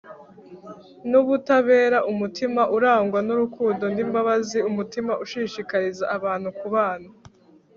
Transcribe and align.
n'ubutabera, 1.09 1.97
umutima 2.11 2.61
urangwa 2.75 3.19
n'urukundo 3.27 3.83
n'imbabazi, 3.95 4.57
umutima 4.69 5.11
ushishikariza 5.23 6.05
abantu 6.17 6.49
kubana 6.59 7.09